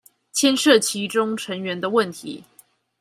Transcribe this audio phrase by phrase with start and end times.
[0.33, 2.43] 牽涉其中成員的問題